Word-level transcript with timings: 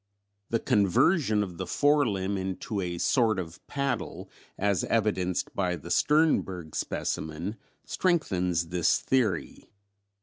The 0.49 0.57
conversion 0.57 1.43
of 1.43 1.59
the 1.59 1.67
fore 1.67 2.07
limb 2.07 2.35
into 2.35 2.81
a 2.81 2.97
sort 2.97 3.37
of 3.37 3.59
paddle, 3.67 4.31
as 4.57 4.83
evidenced 4.85 5.53
by 5.53 5.75
the 5.75 5.91
Sternberg 5.91 6.75
specimen, 6.75 7.55
strengthens 7.85 8.69
this 8.69 8.97
theory. 8.99 9.69